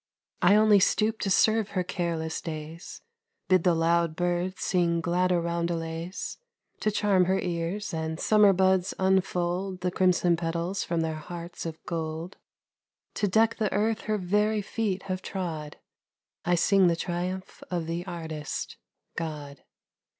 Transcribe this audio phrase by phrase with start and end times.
[0.41, 3.03] I only stoop to serve her careless days,
[3.49, 6.39] Bid the loud birds sing gladder roundelays
[6.79, 11.77] To charm her ears, and summer buds unfold The crimson petals from their hearts of
[11.85, 12.37] gold
[13.13, 15.77] To deck the earth her very feet have trod
[16.45, 18.77] I sing the triumph of the Artist,
[19.15, 19.61] God.